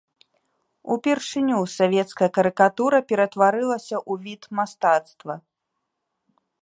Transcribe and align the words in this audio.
Упершыню 0.93 1.59
савецкая 1.77 2.29
карыкатура 2.37 2.99
ператварылася 3.11 3.95
ў 4.11 4.25
від 4.25 4.41
мастацтва. 4.61 5.35